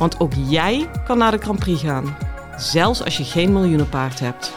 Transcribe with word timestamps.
Want 0.00 0.20
ook 0.20 0.32
jij 0.48 0.88
kan 1.04 1.18
naar 1.18 1.30
de 1.30 1.38
Grand 1.38 1.58
Prix 1.58 1.82
gaan, 1.82 2.16
zelfs 2.56 3.04
als 3.04 3.16
je 3.16 3.24
geen 3.24 3.52
miljoenenpaard 3.52 4.20
hebt. 4.20 4.52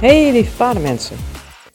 Hey 0.00 0.32
lieve 0.32 0.56
paardenmensen. 0.56 1.16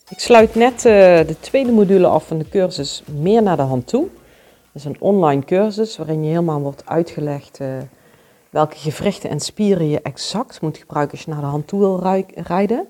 Ik 0.09 0.19
sluit 0.19 0.55
net 0.55 0.73
uh, 0.73 0.83
de 1.27 1.35
tweede 1.39 1.71
module 1.71 2.07
af 2.07 2.27
van 2.27 2.37
de 2.37 2.49
cursus 2.49 3.03
Meer 3.19 3.43
naar 3.43 3.57
de 3.57 3.61
hand 3.61 3.87
toe. 3.87 4.07
Dat 4.71 4.81
is 4.81 4.85
een 4.85 5.01
online 5.01 5.45
cursus 5.45 5.97
waarin 5.97 6.23
je 6.23 6.29
helemaal 6.29 6.61
wordt 6.61 6.85
uitgelegd 6.85 7.59
uh, 7.61 7.67
welke 8.49 8.77
gewrichten 8.77 9.29
en 9.29 9.39
spieren 9.39 9.89
je 9.89 10.01
exact 10.01 10.61
moet 10.61 10.77
gebruiken 10.77 11.17
als 11.17 11.25
je 11.25 11.31
naar 11.31 11.41
de 11.41 11.47
hand 11.47 11.67
toe 11.67 11.79
wil 11.79 12.23
rijden. 12.35 12.87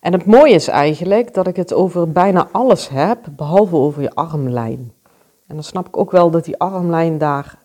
En 0.00 0.12
het 0.12 0.26
mooie 0.26 0.54
is 0.54 0.68
eigenlijk 0.68 1.34
dat 1.34 1.46
ik 1.46 1.56
het 1.56 1.72
over 1.72 2.12
bijna 2.12 2.48
alles 2.52 2.88
heb, 2.88 3.18
behalve 3.30 3.76
over 3.76 4.02
je 4.02 4.14
armlijn. 4.14 4.92
En 5.46 5.54
dan 5.54 5.64
snap 5.64 5.86
ik 5.86 5.96
ook 5.96 6.10
wel 6.10 6.30
dat 6.30 6.44
die 6.44 6.58
armlijn 6.58 7.18
daar 7.18 7.58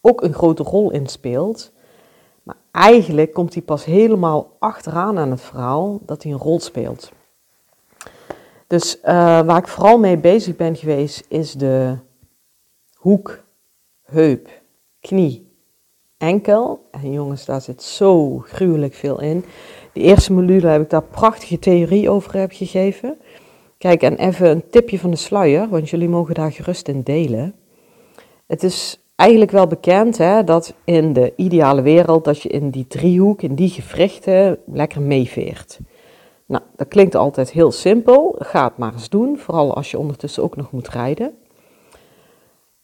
ook 0.00 0.22
een 0.22 0.34
grote 0.34 0.62
rol 0.62 0.90
in 0.90 1.06
speelt. 1.06 1.72
Maar 2.42 2.56
eigenlijk 2.70 3.32
komt 3.32 3.52
die 3.52 3.62
pas 3.62 3.84
helemaal 3.84 4.56
achteraan 4.58 5.18
aan 5.18 5.30
het 5.30 5.40
verhaal 5.40 6.00
dat 6.02 6.22
hij 6.22 6.32
een 6.32 6.38
rol 6.38 6.60
speelt. 6.60 7.12
Dus 8.66 8.96
uh, 8.96 9.04
waar 9.40 9.56
ik 9.56 9.68
vooral 9.68 9.98
mee 9.98 10.18
bezig 10.18 10.56
ben 10.56 10.76
geweest 10.76 11.24
is 11.28 11.52
de 11.52 11.96
hoek, 12.94 13.42
heup, 14.02 14.48
knie, 15.00 15.52
enkel. 16.16 16.88
En 16.90 17.12
jongens, 17.12 17.44
daar 17.44 17.60
zit 17.60 17.82
zo 17.82 18.38
gruwelijk 18.38 18.94
veel 18.94 19.20
in. 19.20 19.44
De 19.96 20.02
eerste 20.02 20.32
module 20.32 20.66
heb 20.66 20.82
ik 20.82 20.90
daar 20.90 21.02
prachtige 21.02 21.58
theorie 21.58 22.10
over 22.10 22.38
heb 22.38 22.52
gegeven. 22.52 23.18
Kijk, 23.78 24.02
en 24.02 24.16
even 24.16 24.50
een 24.50 24.70
tipje 24.70 24.98
van 24.98 25.10
de 25.10 25.16
sluier, 25.16 25.68
want 25.68 25.90
jullie 25.90 26.08
mogen 26.08 26.34
daar 26.34 26.52
gerust 26.52 26.88
in 26.88 27.02
delen. 27.02 27.54
Het 28.46 28.62
is 28.62 29.00
eigenlijk 29.14 29.50
wel 29.50 29.66
bekend 29.66 30.18
hè, 30.18 30.44
dat 30.44 30.74
in 30.84 31.12
de 31.12 31.32
ideale 31.36 31.82
wereld 31.82 32.24
dat 32.24 32.42
je 32.42 32.48
in 32.48 32.70
die 32.70 32.86
driehoek, 32.86 33.42
in 33.42 33.54
die 33.54 33.68
gewrichten, 33.68 34.58
lekker 34.66 35.00
meeveert. 35.02 35.78
Nou, 36.46 36.62
dat 36.76 36.88
klinkt 36.88 37.14
altijd 37.14 37.50
heel 37.50 37.72
simpel. 37.72 38.36
Ga 38.38 38.64
het 38.64 38.76
maar 38.76 38.92
eens 38.92 39.08
doen, 39.08 39.38
vooral 39.38 39.74
als 39.74 39.90
je 39.90 39.98
ondertussen 39.98 40.42
ook 40.42 40.56
nog 40.56 40.70
moet 40.70 40.88
rijden. 40.88 41.34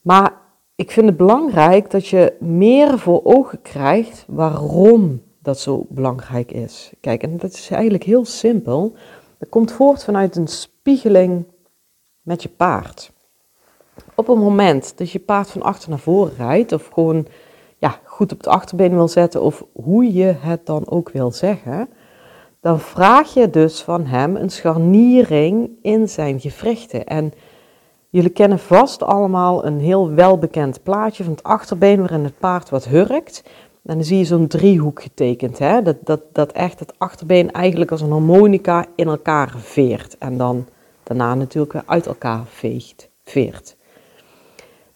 Maar 0.00 0.40
ik 0.74 0.90
vind 0.90 1.06
het 1.06 1.16
belangrijk 1.16 1.90
dat 1.90 2.06
je 2.06 2.32
meer 2.40 2.98
voor 2.98 3.20
ogen 3.24 3.62
krijgt 3.62 4.24
waarom 4.28 5.22
dat 5.42 5.58
zo 5.58 5.86
belangrijk 5.88 6.52
is. 6.52 6.92
Kijk, 7.00 7.22
en 7.22 7.36
dat 7.36 7.52
is 7.52 7.70
eigenlijk 7.70 8.04
heel 8.04 8.24
simpel. 8.24 8.92
Dat 9.38 9.48
komt 9.48 9.72
voort 9.72 10.04
vanuit 10.04 10.36
een 10.36 10.48
spiegeling 10.48 11.44
met 12.22 12.42
je 12.42 12.48
paard. 12.48 13.12
Op 14.14 14.26
het 14.26 14.36
moment 14.36 14.98
dat 14.98 15.10
je 15.10 15.18
paard 15.18 15.50
van 15.50 15.62
achter 15.62 15.90
naar 15.90 15.98
voren 15.98 16.34
rijdt, 16.36 16.72
of 16.72 16.88
gewoon 16.92 17.26
ja, 17.78 18.00
goed 18.04 18.32
op 18.32 18.38
het 18.38 18.46
achterbeen 18.46 18.94
wil 18.94 19.08
zetten, 19.08 19.42
of 19.42 19.64
hoe 19.72 20.12
je 20.12 20.34
het 20.38 20.66
dan 20.66 20.88
ook 20.88 21.10
wil 21.10 21.30
zeggen, 21.30 21.88
dan 22.60 22.80
vraag 22.80 23.34
je 23.34 23.50
dus 23.50 23.82
van 23.82 24.06
hem 24.06 24.36
een 24.36 24.50
scharniering 24.50 25.70
in 25.80 26.08
zijn 26.08 26.40
gewrichten. 26.40 27.06
En 27.06 27.32
jullie 28.08 28.30
kennen 28.30 28.58
vast 28.58 29.02
allemaal 29.02 29.66
een 29.66 29.78
heel 29.78 30.10
welbekend 30.10 30.82
plaatje 30.82 31.24
van 31.24 31.32
het 31.32 31.42
achterbeen 31.42 32.00
waarin 32.00 32.24
het 32.24 32.38
paard 32.38 32.70
wat 32.70 32.84
hurkt. 32.84 33.42
Dan 33.82 34.04
zie 34.04 34.18
je 34.18 34.24
zo'n 34.24 34.46
driehoek 34.46 35.02
getekend, 35.02 35.58
hè? 35.58 35.82
Dat, 35.82 35.96
dat, 36.04 36.20
dat 36.32 36.52
echt 36.52 36.80
het 36.80 36.98
achterbeen 36.98 37.52
eigenlijk 37.52 37.90
als 37.90 38.00
een 38.00 38.10
harmonica 38.10 38.86
in 38.96 39.06
elkaar 39.06 39.54
veert. 39.58 40.18
En 40.18 40.36
dan 40.36 40.66
daarna 41.02 41.34
natuurlijk 41.34 41.72
weer 41.72 41.82
uit 41.86 42.06
elkaar 42.06 42.46
veegt, 42.46 43.08
veert. 43.22 43.76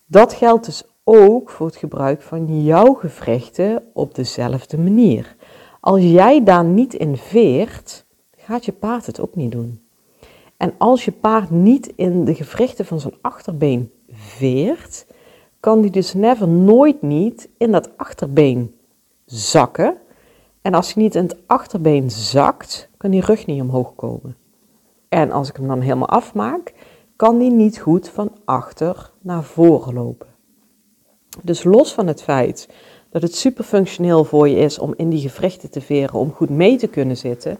Dat 0.07 0.33
geldt 0.33 0.65
dus 0.65 0.83
ook 1.05 1.51
voor 1.51 1.67
het 1.67 1.77
gebruik 1.77 2.23
van 2.23 2.63
jouw 2.63 2.95
gewrichten 2.95 3.83
op 3.93 4.15
dezelfde 4.15 4.79
manier. 4.79 5.37
Als 5.81 6.03
jij 6.03 6.45
daar 6.45 6.65
niet 6.65 6.95
in 6.95 7.17
veert, 7.17 8.05
gaat 8.37 8.65
je 8.65 8.73
paard 8.73 9.07
het 9.07 9.21
ook 9.21 9.35
niet 9.35 9.53
doen. 9.53 9.81
En 10.57 10.75
als 10.79 11.05
je 11.05 11.13
paard 11.13 11.51
niet 11.51 11.93
in 11.97 12.25
de 12.25 12.35
gewrichten 12.35 12.85
van 12.85 13.01
zijn 13.01 13.15
achterbeen 13.21 13.93
veert, 14.11 15.06
kan 15.66 15.81
die 15.81 15.91
dus 15.91 16.15
never 16.15 16.49
nooit 16.49 17.03
niet 17.03 17.49
in 17.59 17.72
dat 17.72 17.91
achterbeen 17.97 18.75
zakken. 19.25 19.97
En 20.62 20.75
als 20.75 20.94
hij 20.94 21.03
niet 21.03 21.15
in 21.15 21.22
het 21.22 21.37
achterbeen 21.47 22.10
zakt, 22.10 22.88
kan 22.97 23.10
die 23.10 23.21
rug 23.21 23.47
niet 23.47 23.60
omhoog 23.60 23.94
komen. 23.94 24.37
En 25.09 25.32
als 25.32 25.49
ik 25.49 25.56
hem 25.56 25.66
dan 25.66 25.81
helemaal 25.81 26.09
afmaak, 26.09 26.75
kan 27.16 27.38
die 27.38 27.50
niet 27.50 27.78
goed 27.78 28.09
van 28.09 28.31
achter 28.44 29.10
naar 29.21 29.43
voren 29.44 29.94
lopen. 29.94 30.26
Dus 31.43 31.65
los 31.65 31.93
van 31.93 32.06
het 32.06 32.22
feit 32.22 32.69
dat 33.10 33.22
het 33.22 33.37
super 33.37 33.65
functioneel 33.65 34.25
voor 34.25 34.49
je 34.49 34.56
is 34.56 34.78
om 34.78 34.94
in 34.97 35.09
die 35.09 35.28
gewrichten 35.28 35.71
te 35.71 35.81
veren, 35.81 36.19
om 36.21 36.32
goed 36.32 36.50
mee 36.50 36.76
te 36.76 36.88
kunnen 36.88 37.16
zitten, 37.16 37.59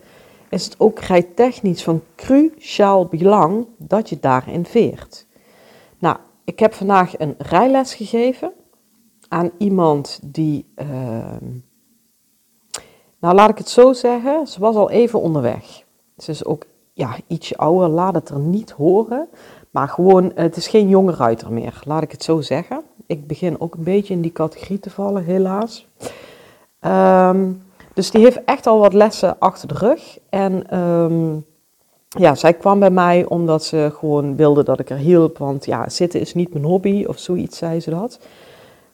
is 0.49 0.65
het 0.65 0.75
ook 0.79 0.99
rijtechnisch 0.99 1.83
van 1.83 2.03
cruciaal 2.17 3.07
belang 3.07 3.67
dat 3.77 4.09
je 4.09 4.19
daarin 4.21 4.65
veert. 4.65 5.27
Nou, 5.99 6.17
ik 6.47 6.59
heb 6.59 6.75
vandaag 6.75 7.19
een 7.19 7.35
rijles 7.39 7.95
gegeven 7.95 8.53
aan 9.29 9.51
iemand 9.59 10.21
die, 10.23 10.73
ehm, 10.75 11.45
nou 13.21 13.35
laat 13.35 13.51
ik 13.51 13.59
het 13.59 13.69
zo 13.69 13.93
zeggen, 13.93 14.47
ze 14.47 14.61
was 14.61 14.77
al 14.77 14.91
even 14.91 15.21
onderweg. 15.21 15.85
Ze 16.17 16.31
is 16.31 16.45
ook 16.45 16.65
ja, 16.93 17.17
ietsje 17.27 17.57
ouder, 17.57 17.89
laat 17.89 18.15
het 18.15 18.29
er 18.29 18.39
niet 18.39 18.71
horen. 18.71 19.29
Maar 19.71 19.89
gewoon, 19.89 20.33
het 20.35 20.57
is 20.57 20.69
geen 20.69 20.89
jonge 20.89 21.13
ruiter 21.13 21.53
meer, 21.53 21.81
laat 21.85 22.03
ik 22.03 22.11
het 22.11 22.23
zo 22.23 22.41
zeggen. 22.41 22.83
Ik 23.07 23.27
begin 23.27 23.61
ook 23.61 23.75
een 23.75 23.85
beetje 23.85 24.15
in 24.15 24.21
die 24.21 24.33
categorie 24.33 24.79
te 24.79 24.91
vallen, 24.91 25.25
helaas. 25.25 25.87
Ehm, 26.81 27.53
dus 27.95 28.11
die 28.11 28.23
heeft 28.23 28.45
echt 28.45 28.67
al 28.67 28.79
wat 28.79 28.93
lessen 28.93 29.39
achter 29.39 29.69
de 29.69 29.75
rug. 29.75 30.19
En 30.29 30.71
ehm, 30.71 31.39
ja, 32.17 32.35
zij 32.35 32.55
kwam 32.55 32.79
bij 32.79 32.91
mij 32.91 33.25
omdat 33.25 33.65
ze 33.65 33.91
gewoon 33.99 34.37
wilde 34.37 34.65
dat 34.65 34.81
ik 34.81 34.91
er 34.91 34.97
hielp. 34.97 35.39
Want 35.39 35.65
ja, 35.65 35.89
zitten 35.89 36.21
is 36.21 36.35
niet 36.35 36.53
mijn 36.53 36.65
hobby 36.65 37.05
of 37.05 37.19
zoiets, 37.19 37.59
zei 37.59 37.81
ze 37.81 37.91
dat. 37.91 38.19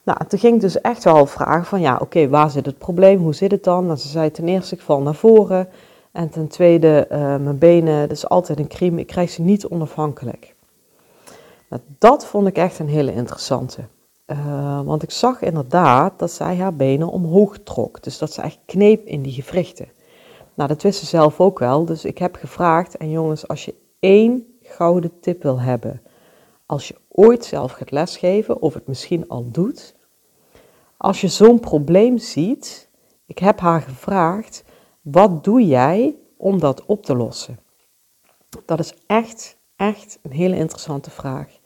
Nou, 0.02 0.18
toen 0.28 0.38
ging 0.38 0.54
ik 0.54 0.60
dus 0.60 0.80
echt 0.80 1.04
wel 1.04 1.26
vragen 1.26 1.64
van 1.64 1.80
ja, 1.80 1.98
oké, 2.00 2.28
waar 2.28 2.50
zit 2.50 2.66
het 2.66 2.78
probleem? 2.78 3.18
Hoe 3.18 3.34
zit 3.34 3.50
het 3.50 3.64
dan? 3.64 3.86
Nou, 3.86 3.98
ze 3.98 4.08
zei 4.08 4.30
ten 4.30 4.48
eerste, 4.48 4.74
ik 4.74 4.80
val 4.80 5.00
naar 5.00 5.14
voren. 5.14 5.68
En 6.12 6.28
ten 6.28 6.48
tweede, 6.48 7.08
uh, 7.12 7.18
mijn 7.18 7.58
benen, 7.58 8.00
dat 8.00 8.16
is 8.16 8.28
altijd 8.28 8.58
een 8.58 8.68
crime, 8.68 9.00
ik 9.00 9.06
krijg 9.06 9.30
ze 9.30 9.42
niet 9.42 9.66
onafhankelijk. 9.66 10.54
Nou, 11.68 11.82
dat 11.98 12.26
vond 12.26 12.46
ik 12.46 12.56
echt 12.56 12.78
een 12.78 12.88
hele 12.88 13.14
interessante. 13.14 13.80
Uh, 14.26 14.80
want 14.84 15.02
ik 15.02 15.10
zag 15.10 15.42
inderdaad 15.42 16.18
dat 16.18 16.30
zij 16.30 16.56
haar 16.56 16.74
benen 16.74 17.08
omhoog 17.08 17.58
trok. 17.58 18.02
Dus 18.02 18.18
dat 18.18 18.32
ze 18.32 18.42
echt 18.42 18.58
kneep 18.66 19.06
in 19.06 19.22
die 19.22 19.32
gewrichten. 19.32 19.88
Nou, 20.54 20.68
dat 20.68 20.82
wist 20.82 20.98
ze 20.98 21.06
zelf 21.06 21.40
ook 21.40 21.58
wel. 21.58 21.84
Dus 21.84 22.04
ik 22.04 22.18
heb 22.18 22.36
gevraagd, 22.36 22.96
en 22.96 23.10
jongens, 23.10 23.48
als 23.48 23.64
je 23.64 23.74
één 23.98 24.46
gouden 24.62 25.20
tip 25.20 25.42
wil 25.42 25.60
hebben 25.60 26.02
als 26.72 26.88
je 26.88 26.94
ooit 27.08 27.44
zelf 27.44 27.72
gaat 27.72 27.90
lesgeven 27.90 28.62
of 28.62 28.74
het 28.74 28.86
misschien 28.86 29.28
al 29.28 29.50
doet, 29.50 29.94
als 30.96 31.20
je 31.20 31.28
zo'n 31.28 31.60
probleem 31.60 32.18
ziet, 32.18 32.88
ik 33.26 33.38
heb 33.38 33.60
haar 33.60 33.80
gevraagd, 33.80 34.64
wat 35.00 35.44
doe 35.44 35.66
jij 35.66 36.16
om 36.36 36.60
dat 36.60 36.84
op 36.84 37.04
te 37.04 37.16
lossen? 37.16 37.58
Dat 38.64 38.78
is 38.78 38.94
echt, 39.06 39.56
echt 39.76 40.18
een 40.22 40.32
hele 40.32 40.56
interessante 40.56 41.10
vraag. 41.10 41.60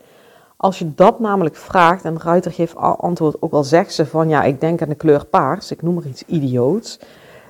Als 0.56 0.78
je 0.78 0.94
dat 0.94 1.20
namelijk 1.20 1.56
vraagt, 1.56 2.04
en 2.04 2.20
Ruiter 2.20 2.52
geeft 2.52 2.76
antwoord, 2.76 3.42
ook 3.42 3.52
al 3.52 3.64
zegt 3.64 3.94
ze 3.94 4.06
van 4.06 4.28
ja, 4.28 4.42
ik 4.42 4.60
denk 4.60 4.82
aan 4.82 4.88
de 4.88 4.94
kleur 4.94 5.26
paars, 5.26 5.70
ik 5.70 5.82
noem 5.82 5.94
maar 5.94 6.06
iets 6.06 6.22
idioots, 6.22 6.98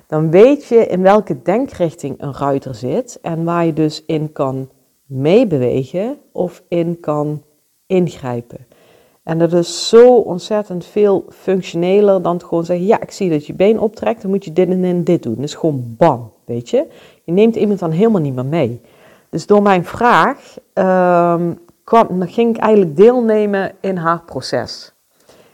dan 0.07 0.31
weet 0.31 0.65
je 0.65 0.87
in 0.87 1.01
welke 1.01 1.41
denkrichting 1.41 2.21
een 2.21 2.33
ruiter 2.33 2.75
zit 2.75 3.19
en 3.21 3.43
waar 3.43 3.65
je 3.65 3.73
dus 3.73 4.03
in 4.05 4.31
kan 4.31 4.69
meebewegen 5.05 6.17
of 6.31 6.63
in 6.67 6.99
kan 6.99 7.43
ingrijpen. 7.85 8.67
En 9.23 9.39
dat 9.39 9.53
is 9.53 9.89
zo 9.89 10.15
ontzettend 10.15 10.85
veel 10.85 11.25
functioneler 11.29 12.21
dan 12.21 12.41
gewoon 12.41 12.65
zeggen: 12.65 12.85
Ja, 12.85 13.01
ik 13.01 13.11
zie 13.11 13.29
dat 13.29 13.45
je 13.45 13.53
been 13.53 13.79
optrekt, 13.79 14.21
dan 14.21 14.31
moet 14.31 14.45
je 14.45 14.53
dit 14.53 14.69
en 14.69 15.03
dit 15.03 15.23
doen. 15.23 15.35
Dat 15.35 15.43
is 15.43 15.55
gewoon 15.55 15.95
bam, 15.97 16.31
weet 16.45 16.69
je. 16.69 16.87
Je 17.23 17.31
neemt 17.31 17.55
iemand 17.55 17.79
dan 17.79 17.91
helemaal 17.91 18.21
niet 18.21 18.35
meer 18.35 18.45
mee. 18.45 18.81
Dus 19.29 19.45
door 19.45 19.61
mijn 19.61 19.85
vraag 19.85 20.57
dan 21.87 22.27
ging 22.27 22.55
ik 22.55 22.61
eigenlijk 22.61 22.95
deelnemen 22.95 23.71
in 23.81 23.97
haar 23.97 24.21
proces. 24.21 24.93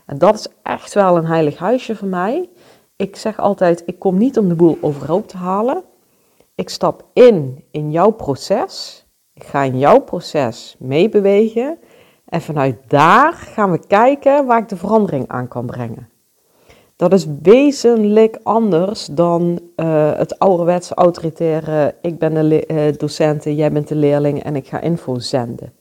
En 0.06 0.18
dat 0.18 0.36
is 0.36 0.48
echt 0.64 0.94
wel 0.94 1.18
een 1.18 1.26
heilig 1.26 1.58
huisje 1.58 1.96
voor 1.96 2.08
mij. 2.08 2.50
Ik 2.96 3.16
zeg 3.16 3.40
altijd, 3.40 3.84
ik 3.86 4.00
kom 4.00 4.18
niet 4.18 4.38
om 4.38 4.48
de 4.48 4.56
boel 4.56 4.78
overhoop 4.82 5.28
te 5.28 5.38
halen. 5.38 5.84
Ik 6.56 6.70
stap 6.70 7.06
in 7.14 7.64
in 7.72 7.92
jouw 7.92 8.10
proces. 8.10 9.06
Ik 9.34 9.44
ga 9.44 9.62
in 9.62 9.80
jouw 9.80 10.00
proces 10.00 10.76
meebewegen. 10.80 11.80
En 12.26 12.42
vanuit 12.42 12.78
daar 12.88 13.34
gaan 13.34 13.72
we 13.72 13.88
kijken 13.88 14.46
waar 14.46 14.60
ik 14.60 14.70
de 14.70 14.78
verandering 14.78 15.28
aan 15.28 15.48
kan 15.48 15.66
brengen. 15.66 16.10
Dat 16.96 17.14
is 17.14 17.28
wezenlijk 17.42 18.40
anders 18.44 19.06
dan 19.06 19.60
uh, 19.76 20.18
het 20.18 20.40
ouderwetse 20.40 20.94
autoritaire, 20.94 21.96
ik 22.02 22.20
ben 22.20 22.34
de 22.34 22.64
uh, 22.68 22.98
docent, 22.98 23.44
jij 23.44 23.72
bent 23.72 23.88
de 23.88 23.96
leerling 23.96 24.44
en 24.44 24.56
ik 24.56 24.68
ga 24.68 24.80
info 24.80 25.20
zenden. 25.20 25.74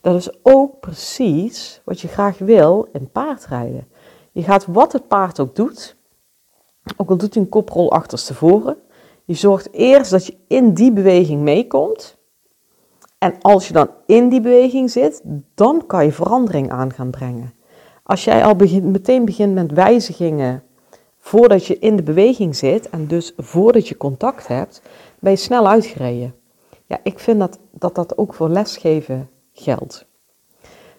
Dat 0.00 0.14
is 0.14 0.30
ook 0.42 0.80
precies 0.80 1.80
wat 1.84 2.00
je 2.00 2.08
graag 2.08 2.38
wil 2.38 2.88
in 2.92 3.10
paardrijden. 3.10 3.86
Je 4.32 4.42
gaat 4.42 4.66
wat 4.66 4.92
het 4.92 5.08
paard 5.08 5.40
ook 5.40 5.56
doet, 5.56 5.96
ook 6.96 7.10
al 7.10 7.16
doet 7.16 7.34
hij 7.34 7.42
een 7.42 7.48
koprol 7.48 7.92
achterstevoren, 7.92 8.76
je 9.24 9.34
zorgt 9.34 9.72
eerst 9.72 10.10
dat 10.10 10.26
je 10.26 10.36
in 10.48 10.74
die 10.74 10.92
beweging 10.92 11.42
meekomt. 11.42 12.16
En 13.18 13.34
als 13.40 13.66
je 13.66 13.72
dan 13.72 13.88
in 14.06 14.28
die 14.28 14.40
beweging 14.40 14.90
zit, 14.90 15.22
dan 15.54 15.86
kan 15.86 16.04
je 16.04 16.12
verandering 16.12 16.70
aan 16.70 16.92
gaan 16.92 17.10
brengen. 17.10 17.54
Als 18.02 18.24
jij 18.24 18.44
al 18.44 18.56
begint, 18.56 18.84
meteen 18.84 19.24
begint 19.24 19.54
met 19.54 19.72
wijzigingen 19.72 20.62
voordat 21.18 21.66
je 21.66 21.78
in 21.78 21.96
de 21.96 22.02
beweging 22.02 22.56
zit 22.56 22.90
en 22.90 23.06
dus 23.06 23.32
voordat 23.36 23.88
je 23.88 23.96
contact 23.96 24.46
hebt, 24.46 24.82
ben 25.18 25.30
je 25.30 25.38
snel 25.38 25.68
uitgereden. 25.68 26.34
Ja, 26.86 26.98
ik 27.02 27.18
vind 27.18 27.38
dat 27.38 27.58
dat, 27.70 27.94
dat 27.94 28.18
ook 28.18 28.34
voor 28.34 28.48
lesgeven 28.48 29.30
geldt. 29.52 30.06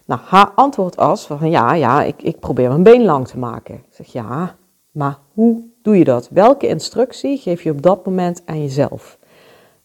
Nou, 0.06 0.20
haar 0.24 0.50
antwoord 0.54 0.94
was 0.94 1.26
van 1.26 1.50
ja, 1.50 1.74
ja, 1.74 2.02
ik, 2.02 2.22
ik 2.22 2.40
probeer 2.40 2.68
mijn 2.68 2.82
been 2.82 3.04
lang 3.04 3.28
te 3.28 3.38
maken. 3.38 3.74
Ik 3.74 3.84
zeg 3.90 4.06
ja, 4.06 4.56
maar 4.96 5.18
hoe 5.32 5.62
doe 5.82 5.98
je 5.98 6.04
dat? 6.04 6.28
Welke 6.28 6.66
instructie 6.66 7.38
geef 7.38 7.62
je 7.62 7.70
op 7.70 7.82
dat 7.82 8.06
moment 8.06 8.42
aan 8.44 8.62
jezelf? 8.62 9.18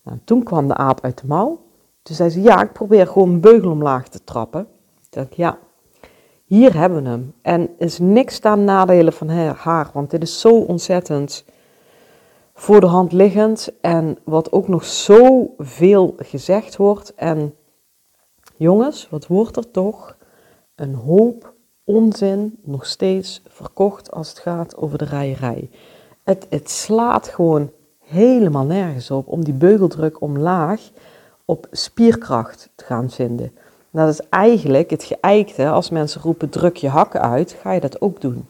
Nou, 0.04 0.18
toen 0.24 0.44
kwam 0.44 0.68
de 0.68 0.76
aap 0.76 1.02
uit 1.02 1.22
de 1.22 1.28
mouw. 1.28 1.62
Toen 2.02 2.16
zei 2.16 2.30
ze 2.30 2.42
ja, 2.42 2.62
ik 2.62 2.74
probeer 2.74 3.08
gewoon 3.08 3.30
een 3.30 3.42
beugel 3.42 3.72
omlaag 3.72 4.08
te 4.08 4.24
trappen. 4.24 4.68
Toen 5.10 5.24
dacht 5.24 5.36
ja, 5.36 5.58
hier 6.46 6.78
hebben 6.78 7.04
we 7.04 7.10
hem. 7.10 7.34
En 7.42 7.70
is 7.78 8.00
niks 8.00 8.42
aan 8.42 8.64
nadelen 8.64 9.14
van 9.14 9.30
haar, 9.30 9.90
want 9.94 10.10
dit 10.10 10.22
is 10.22 10.40
zo 10.40 10.60
ontzettend 10.60 11.46
voor 12.54 12.80
de 12.80 12.88
hand 12.88 13.12
liggend 13.12 13.72
en 13.82 14.18
wat 14.24 14.52
ook 14.52 14.68
nog 14.68 14.84
zo 14.84 15.54
veel 15.58 16.14
gezegd 16.18 16.76
wordt. 16.76 17.14
En 17.16 17.56
jongens, 18.56 19.10
wat 19.10 19.28
wordt 19.28 19.58
er 19.58 19.72
toch 19.72 20.18
een 20.76 20.94
hoop 20.94 21.54
onzin 21.92 22.58
nog 22.64 22.86
steeds 22.86 23.42
verkocht 23.48 24.12
als 24.12 24.30
het 24.30 24.40
gaat 24.40 24.78
over 24.78 24.98
de 24.98 25.06
rijerij. 25.06 25.70
Het, 26.24 26.48
het 26.50 26.70
slaat 26.70 27.28
gewoon 27.28 27.72
helemaal 28.00 28.66
nergens 28.66 29.12
op 29.12 29.28
om 29.28 29.44
die 29.44 29.54
beugeldruk 29.54 30.22
omlaag 30.22 30.82
op 31.46 31.68
spierkracht 31.72 32.70
te 32.76 32.86
gaan 32.86 33.10
vinden. 33.10 33.52
Dat 33.90 34.10
is 34.10 34.22
eigenlijk 34.30 34.90
het 34.90 35.04
geëikte, 35.04 35.70
als 35.70 35.90
mensen 35.90 36.22
roepen 36.22 36.50
druk 36.50 36.78
je 36.78 36.90
hakken 36.90 37.22
uit, 37.22 37.58
ga 37.62 37.72
je 37.72 37.80
dat 37.80 38.02
ook 38.02 38.22
doen. 38.22 38.46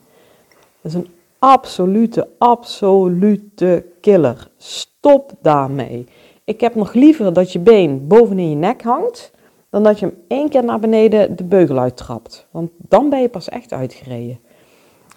Dat 0.81 0.91
is 0.91 0.93
een 0.93 1.09
absolute, 1.39 2.27
absolute 2.37 3.85
killer. 4.01 4.49
Stop 4.57 5.31
daarmee. 5.41 6.07
Ik 6.43 6.61
heb 6.61 6.75
nog 6.75 6.93
liever 6.93 7.33
dat 7.33 7.51
je 7.51 7.59
been 7.59 8.07
bovenin 8.07 8.49
je 8.49 8.55
nek 8.55 8.81
hangt, 8.81 9.31
dan 9.71 9.83
dat 9.83 9.99
je 9.99 10.05
hem 10.05 10.15
één 10.27 10.49
keer 10.49 10.63
naar 10.63 10.79
beneden 10.79 11.35
de 11.35 11.43
beugel 11.43 11.79
uittrapt. 11.79 12.47
Want 12.51 12.71
dan 12.77 13.09
ben 13.09 13.21
je 13.21 13.29
pas 13.29 13.49
echt 13.49 13.73
uitgereden. 13.73 14.39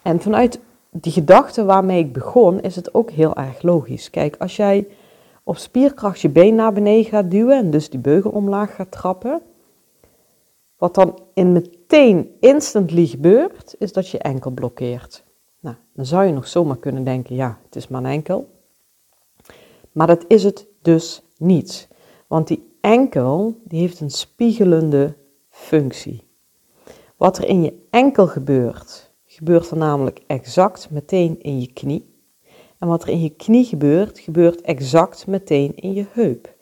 En 0.03 0.21
vanuit 0.21 0.61
die 0.91 1.13
gedachte 1.13 1.65
waarmee 1.65 1.99
ik 1.99 2.13
begon, 2.13 2.61
is 2.61 2.77
het 2.77 2.95
ook 2.95 3.11
heel 3.11 3.35
erg 3.35 3.63
logisch. 3.63 4.11
Kijk, 4.11 4.37
als 4.39 4.57
jij 4.57 4.87
op 5.43 5.57
spierkracht 5.57 6.21
je 6.21 6.29
been 6.29 6.55
naar 6.55 6.73
beneden 6.73 7.05
gaat 7.05 7.31
duwen 7.31 7.59
en 7.59 7.71
dus 7.71 7.91
die 7.91 8.01
beugel 8.01 8.31
omlaag 8.31 8.75
gaat 8.75 8.91
trappen, 8.91 9.41
wat 10.77 10.95
dan 10.95 11.19
in 11.35 11.53
meteen 11.53 12.31
instantly 12.41 13.07
gebeurt, 13.07 13.75
is 13.79 13.93
dat 13.93 14.09
je 14.09 14.19
enkel 14.19 14.51
blokkeert. 14.51 15.25
Nou, 15.61 15.77
dan 15.95 16.07
zou 16.07 16.25
je 16.25 16.33
nog 16.33 16.49
zomaar 16.49 16.79
kunnen 16.79 17.05
denken, 17.05 17.35
ja, 17.35 17.59
het 17.65 17.77
is 17.77 17.87
een 17.91 18.07
enkel. 18.07 18.49
Maar 19.93 20.07
dat 20.07 20.25
is 20.29 20.45
het 20.45 20.67
dus 20.83 21.23
niet. 21.39 21.89
Want 22.27 22.49
die 22.49 22.74
enkel, 22.85 23.61
die 23.65 23.81
heeft 23.81 24.01
een 24.01 24.11
spiegelende 24.11 25.17
functie. 25.51 26.23
Wat 27.17 27.39
er 27.39 27.49
in 27.49 27.63
je 27.63 27.75
enkel 27.91 28.27
gebeurt, 28.27 29.11
gebeurt 29.27 29.71
er 29.71 29.77
namelijk 29.77 30.21
exact 30.27 30.91
meteen 30.91 31.41
in 31.41 31.61
je 31.61 31.73
knie. 31.73 32.13
En 32.79 32.89
wat 32.89 33.03
er 33.03 33.09
in 33.09 33.23
je 33.23 33.31
knie 33.31 33.65
gebeurt, 33.65 34.19
gebeurt 34.19 34.61
exact 34.61 35.27
meteen 35.27 35.77
in 35.77 35.93
je 35.93 36.05
heup. 36.11 36.55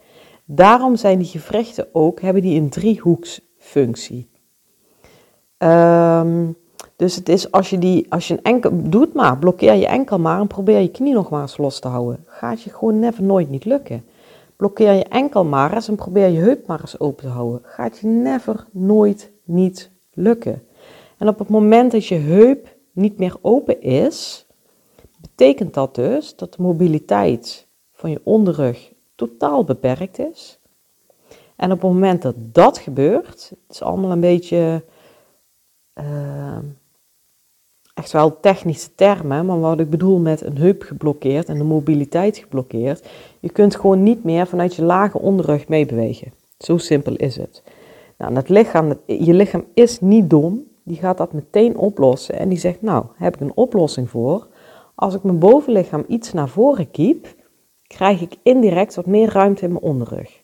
Daarom 0.45 0.97
zijn 0.97 1.19
die 1.19 1.27
gewrichten 1.27 1.89
ook, 1.93 2.21
hebben 2.21 2.43
die 2.43 2.61
een 2.61 2.71
driehoeksfunctie. 2.71 4.29
Um, 5.59 6.57
dus 6.97 7.17
het 7.17 7.29
is 7.29 7.51
als 7.51 7.71
je, 7.71 7.79
die, 7.79 8.07
als 8.09 8.29
je 8.29 8.35
een 8.35 8.43
enkel, 8.43 8.71
doet 8.83 9.15
maar, 9.15 9.39
blokkeer 9.39 9.75
je 9.75 9.87
enkel 9.87 10.19
maar 10.19 10.41
en 10.41 10.47
probeer 10.47 10.79
je 10.79 10.91
knie 10.91 11.15
nog 11.15 11.31
maar 11.31 11.41
eens 11.41 11.57
los 11.57 11.81
te 11.81 11.89
houden. 11.89 12.25
Gaat 12.27 12.63
je 12.63 12.71
gewoon 12.71 12.99
never 12.99 13.23
nooit 13.23 13.51
niet 13.51 13.65
lukken. 13.65 14.05
Blokkeer 14.63 14.93
je 14.93 15.05
enkel 15.05 15.45
maar 15.45 15.75
eens 15.75 15.89
en 15.89 15.95
probeer 15.95 16.29
je 16.29 16.41
heup 16.41 16.67
maar 16.67 16.81
eens 16.81 17.01
open 17.01 17.25
te 17.25 17.31
houden. 17.31 17.61
Gaat 17.65 17.99
je 17.99 18.07
never 18.07 18.67
nooit 18.71 19.33
niet 19.45 19.91
lukken. 20.13 20.67
En 21.19 21.29
op 21.29 21.39
het 21.39 21.49
moment 21.49 21.93
dat 21.93 22.07
je 22.07 22.15
heup 22.15 22.77
niet 22.93 23.19
meer 23.19 23.37
open 23.41 23.81
is, 23.81 24.47
betekent 25.21 25.75
dat 25.75 25.95
dus 25.95 26.37
dat 26.37 26.55
de 26.55 26.63
mobiliteit 26.63 27.67
van 27.93 28.11
je 28.11 28.21
onderrug 28.25 28.93
totaal 29.15 29.65
beperkt 29.65 30.19
is. 30.19 30.59
En 31.57 31.73
op 31.73 31.83
het 31.83 31.91
moment 31.91 32.23
dat 32.23 32.35
dat 32.39 32.79
gebeurt, 32.79 33.49
het 33.51 33.75
is 33.75 33.83
allemaal 33.83 34.11
een 34.11 34.21
beetje 34.21 34.85
uh, 35.95 36.59
echt 37.95 38.13
wel 38.13 38.41
technische 38.41 38.95
termen, 38.95 39.47
maar 39.47 39.61
wat 39.61 39.81
ik 39.81 39.91
bedoel 39.91 40.19
met 40.19 40.41
een 40.41 40.57
heup 40.57 40.83
geblokkeerd 40.83 41.49
en 41.49 41.59
de 41.59 41.65
mobiliteit 41.65 42.37
geblokkeerd, 42.37 43.09
je 43.41 43.51
kunt 43.51 43.77
gewoon 43.77 44.03
niet 44.03 44.25
meer 44.25 44.47
vanuit 44.47 44.75
je 44.75 44.85
lage 44.85 45.19
onderrug 45.19 45.69
meebewegen. 45.69 46.33
Zo 46.59 46.77
simpel 46.77 47.17
is 47.17 47.37
het. 47.37 47.63
Nou, 48.19 48.43
lichaam, 48.47 48.95
je 49.07 49.35
lichaam 49.35 49.65
is 49.75 50.01
niet 50.01 50.31
dom, 50.31 50.63
die 50.85 50.97
gaat 50.97 51.19
dat 51.19 51.33
meteen 51.33 51.77
oplossen 51.77 52.39
en 52.39 52.49
die 52.49 52.59
zegt, 52.59 52.83
nou, 52.83 53.05
heb 53.17 53.35
ik 53.35 53.41
een 53.41 53.57
oplossing 53.57 54.11
voor. 54.11 54.47
Als 54.95 55.15
ik 55.15 55.23
mijn 55.23 55.39
bovenlichaam 55.39 56.05
iets 56.09 56.33
naar 56.33 56.49
voren 56.49 56.91
kiep, 56.91 57.27
krijg 57.87 58.21
ik 58.21 58.37
indirect 58.43 58.95
wat 58.95 59.07
meer 59.07 59.33
ruimte 59.33 59.65
in 59.65 59.73
mijn 59.73 59.85
onderrug. 59.85 60.43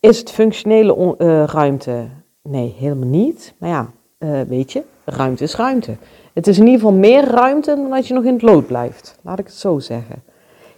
Is 0.00 0.18
het 0.18 0.30
functionele 0.30 1.14
uh, 1.18 1.44
ruimte? 1.44 2.08
Nee, 2.42 2.74
helemaal 2.78 3.08
niet. 3.08 3.54
Maar 3.58 3.68
ja, 3.68 3.92
uh, 4.18 4.40
weet 4.40 4.72
je, 4.72 4.82
ruimte 5.12 5.44
is 5.44 5.56
ruimte. 5.56 5.96
Het 6.32 6.46
is 6.46 6.58
in 6.58 6.64
ieder 6.64 6.80
geval 6.80 6.96
meer 6.96 7.24
ruimte 7.24 7.74
dan 7.74 7.90
dat 7.90 8.06
je 8.06 8.14
nog 8.14 8.24
in 8.24 8.32
het 8.32 8.42
lood 8.42 8.66
blijft. 8.66 9.18
Laat 9.22 9.38
ik 9.38 9.46
het 9.46 9.54
zo 9.54 9.78
zeggen. 9.78 10.22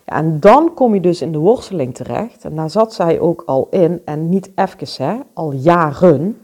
Ja, 0.06 0.16
en 0.16 0.40
dan 0.40 0.74
kom 0.74 0.94
je 0.94 1.00
dus 1.00 1.22
in 1.22 1.32
de 1.32 1.38
worsteling 1.38 1.94
terecht. 1.94 2.44
En 2.44 2.56
daar 2.56 2.70
zat 2.70 2.94
zij 2.94 3.20
ook 3.20 3.42
al 3.46 3.66
in. 3.70 4.02
En 4.04 4.28
niet 4.28 4.50
even, 4.54 5.06
hè, 5.06 5.16
al 5.32 5.52
jaren. 5.52 6.42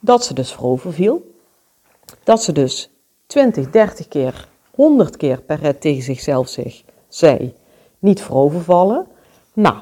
Dat 0.00 0.24
ze 0.24 0.34
dus 0.34 0.52
voorover 0.52 0.92
viel. 0.92 1.34
Dat 2.24 2.42
ze 2.42 2.52
dus 2.52 2.90
20, 3.26 3.70
30 3.70 4.08
keer, 4.08 4.48
100 4.74 5.16
keer 5.16 5.42
per 5.42 5.58
red 5.60 5.80
tegen 5.80 6.02
zichzelf 6.02 6.48
zich 6.48 6.82
zei: 7.08 7.54
niet 7.98 8.22
voorovervallen. 8.22 9.06
Nou, 9.52 9.76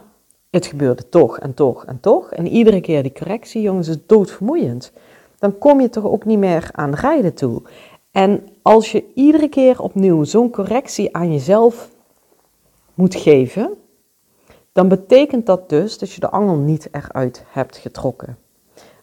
het 0.50 0.66
gebeurde 0.66 1.08
toch 1.08 1.38
en 1.38 1.54
toch 1.54 1.84
en 1.84 2.00
toch. 2.00 2.32
En 2.32 2.46
iedere 2.46 2.80
keer 2.80 3.02
die 3.02 3.12
correctie, 3.12 3.62
jongens, 3.62 3.88
is 3.88 4.06
doodvermoeiend. 4.06 4.92
Dan 5.38 5.58
kom 5.58 5.80
je 5.80 5.88
toch 5.88 6.04
ook 6.04 6.24
niet 6.24 6.38
meer 6.38 6.68
aan 6.72 6.94
rijden 6.94 7.34
toe. 7.34 7.62
En 8.10 8.48
als 8.62 8.92
je 8.92 9.04
iedere 9.14 9.48
keer 9.48 9.80
opnieuw 9.80 10.24
zo'n 10.24 10.50
correctie 10.50 11.16
aan 11.16 11.32
jezelf 11.32 11.90
moet 12.94 13.14
geven, 13.14 13.76
dan 14.72 14.88
betekent 14.88 15.46
dat 15.46 15.68
dus 15.68 15.98
dat 15.98 16.12
je 16.12 16.20
de 16.20 16.30
angel 16.30 16.56
niet 16.56 16.88
eruit 16.92 17.44
hebt 17.48 17.76
getrokken. 17.76 18.38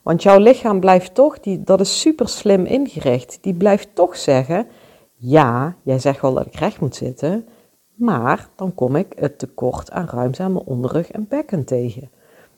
Want 0.03 0.23
jouw 0.23 0.39
lichaam 0.39 0.79
blijft 0.79 1.15
toch, 1.15 1.39
die, 1.39 1.63
dat 1.63 1.79
is 1.79 1.99
super 1.99 2.29
slim 2.29 2.65
ingericht, 2.65 3.37
die 3.41 3.53
blijft 3.53 3.87
toch 3.93 4.17
zeggen, 4.17 4.67
ja, 5.15 5.75
jij 5.83 5.99
zegt 5.99 6.21
wel 6.21 6.33
dat 6.33 6.45
ik 6.45 6.55
recht 6.55 6.79
moet 6.79 6.95
zitten, 6.95 7.47
maar 7.95 8.49
dan 8.55 8.73
kom 8.73 8.95
ik 8.95 9.13
het 9.15 9.39
tekort 9.39 9.91
aan 9.91 10.31
mijn 10.37 10.55
onderrug 10.55 11.11
en 11.11 11.27
bekken 11.29 11.65
tegen. 11.65 12.09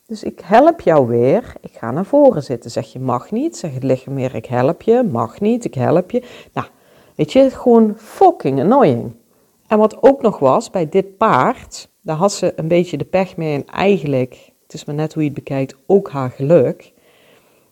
Dus 0.07 0.23
ik 0.23 0.39
help 0.43 0.81
jou 0.81 1.07
weer. 1.07 1.53
Ik 1.61 1.71
ga 1.71 1.91
naar 1.91 2.05
voren 2.05 2.43
zitten. 2.43 2.71
Zeg 2.71 2.93
je 2.93 2.99
mag 2.99 3.31
niet. 3.31 3.57
Zeg 3.57 3.73
het 3.73 3.83
lichaam 3.83 4.13
meer 4.13 4.35
ik 4.35 4.45
help 4.45 4.81
je. 4.81 5.03
Mag 5.11 5.39
niet, 5.39 5.65
ik 5.65 5.73
help 5.73 6.11
je. 6.11 6.23
Nou, 6.53 6.67
weet 7.15 7.31
je, 7.31 7.49
gewoon 7.49 7.93
fucking 7.97 8.59
annoying. 8.59 9.11
En 9.67 9.77
wat 9.77 10.03
ook 10.03 10.21
nog 10.21 10.39
was, 10.39 10.69
bij 10.69 10.89
dit 10.89 11.17
paard, 11.17 11.89
daar 12.01 12.15
had 12.15 12.31
ze 12.31 12.53
een 12.55 12.67
beetje 12.67 12.97
de 12.97 13.05
pech 13.05 13.37
mee 13.37 13.55
en 13.55 13.65
eigenlijk, 13.65 14.51
het 14.63 14.73
is 14.73 14.85
maar 14.85 14.95
net 14.95 15.13
hoe 15.13 15.23
je 15.23 15.29
het 15.29 15.37
bekijkt, 15.37 15.75
ook 15.85 16.09
haar 16.09 16.29
geluk. 16.29 16.93